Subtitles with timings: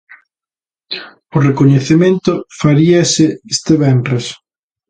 [1.35, 4.25] O recoñecemento faríase este venres.